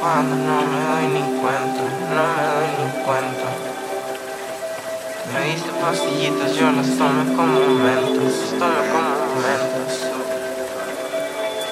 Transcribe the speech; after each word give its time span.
cuando 0.00 0.34
no 0.36 0.60
me 0.66 0.80
doy 0.90 1.06
ni 1.14 1.40
cuenta, 1.40 1.82
no 2.14 2.22
me 2.34 2.44
doy 2.50 2.68
ni 2.78 2.88
cuenta. 3.04 3.48
Me 5.32 5.40
diste 5.50 5.70
pastillitas, 5.80 6.54
yo 6.56 6.70
las 6.72 6.86
tomé 6.98 7.24
como 7.36 7.60
mentos, 7.78 8.34
tomé 8.58 8.82
como 8.90 9.14
mentos. 9.46 9.92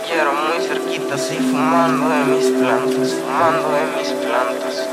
Quiero 0.06 0.32
muy 0.32 0.66
cerquita, 0.66 1.14
así 1.14 1.36
fumando 1.36 2.08
de 2.08 2.24
mis 2.24 2.46
plantas, 2.58 3.08
fumando 3.10 3.68
de 3.70 3.84
mis 3.98 4.10
plantas. 4.24 4.88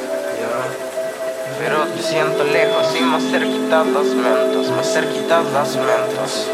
Pero 1.60 1.84
te 1.86 2.02
siento 2.02 2.44
lejos 2.46 2.88
y 3.00 3.04
más 3.04 3.24
cerquitas 3.24 3.88
las 3.88 4.06
mentos, 4.06 4.72
más 4.72 4.88
cerquitas 4.92 5.46
las 5.54 5.76
mentos. 5.76 6.48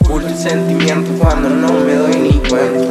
Oculto 0.00 0.28
el 0.28 0.36
sentimiento 0.36 1.10
cuando 1.22 1.48
no 1.48 1.72
me 1.72 1.94
doy 1.94 2.16
ni 2.16 2.48
cuenta, 2.48 2.85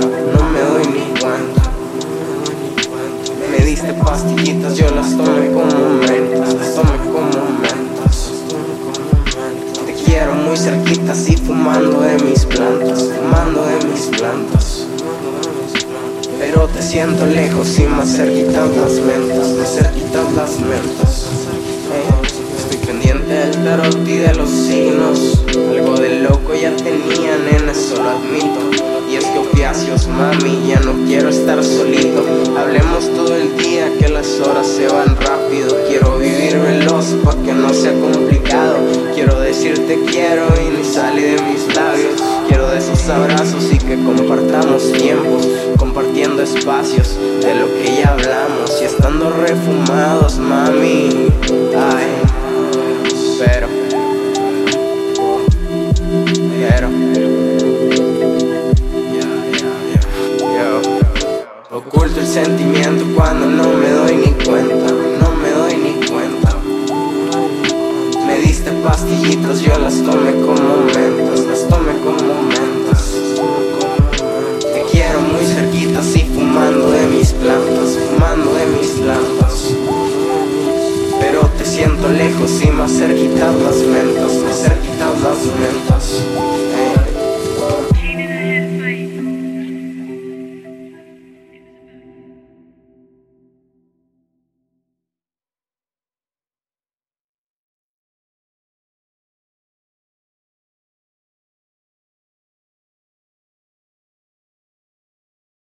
yo 4.61 4.89
las 4.95 5.15
tomé 5.15 5.51
como 5.51 5.89
mentas, 5.99 6.53
las 6.53 6.75
tomé 6.75 6.97
como 7.11 7.45
mentas. 7.61 8.31
Te 9.85 9.93
quiero 9.93 10.33
muy 10.33 10.57
cerquita, 10.57 11.11
así 11.11 11.35
fumando 11.35 12.01
de 12.01 12.17
mis 12.23 12.45
plantas, 12.45 13.03
fumando 13.03 13.65
de 13.65 13.85
mis 13.87 14.05
plantas. 14.17 14.87
Pero 16.39 16.67
te 16.67 16.81
siento 16.81 17.25
lejos 17.25 17.77
y 17.79 17.83
más 17.83 18.09
cerquitas 18.09 18.69
las 18.77 18.93
mentas, 18.93 19.49
más 19.59 19.75
cerquitas 19.75 20.33
las 20.35 20.59
mentas. 20.61 21.25
Estoy 22.57 22.77
pendiente 22.85 23.33
del 23.33 23.63
tarot 23.63 24.07
y 24.07 24.17
de 24.17 24.33
los 24.35 24.49
signos. 24.49 25.41
Algo 25.69 25.97
de 25.97 26.21
loco 26.21 26.53
ya 26.53 26.75
tenía, 26.77 27.37
nena, 27.37 27.71
eso 27.71 27.95
lo 27.97 28.09
admito. 28.09 28.85
Y 29.11 29.17
es 29.17 29.25
que 29.25 29.37
opiáceos, 29.37 30.07
mami, 30.07 30.67
ya 30.67 30.79
no 30.79 30.93
quiero 31.05 31.29
estar 31.29 31.63
solito. 31.63 32.25
Hablemos 32.57 32.84
las 34.37 34.47
horas 34.47 34.67
se 34.67 34.87
van 34.87 35.15
rápido. 35.15 35.77
Quiero 35.87 36.17
vivir 36.17 36.57
veloz 36.57 37.15
pa' 37.23 37.35
que 37.43 37.53
no 37.53 37.73
sea 37.73 37.93
complicado. 37.93 38.77
Quiero 39.13 39.39
decirte 39.39 39.99
quiero 40.09 40.47
y 40.61 40.77
ni 40.77 40.83
sale 40.83 41.21
de 41.21 41.41
mis 41.43 41.73
labios. 41.75 42.21
Quiero 42.47 42.67
de 42.69 42.79
esos 42.79 43.07
abrazos 43.07 43.71
y 43.71 43.77
que 43.77 43.95
compartamos 43.95 44.91
tiempo, 44.91 45.37
compartiendo 45.77 46.41
espacios 46.41 47.17
de 47.41 47.55
lo 47.55 47.67
que 47.75 48.01
ya 48.01 48.11
hablamos 48.11 48.81
y 48.81 48.85
estando 48.85 49.29
refumados, 49.31 50.24
Oculto 61.87 62.19
el 62.19 62.25
sentimiento 62.25 63.05
cuando 63.15 63.45
no 63.45 63.73
me 63.73 63.89
doy 63.89 64.15
ni 64.15 64.43
cuenta, 64.43 64.91
no 65.19 65.35
me 65.35 65.51
doy 65.51 65.75
ni 65.75 66.07
cuenta. 66.07 66.57
Me 68.25 68.39
diste 68.39 68.71
pastillitas, 68.83 69.59
yo 69.59 69.77
las 69.77 70.01
tomé 70.01 70.31
como 70.31 70.85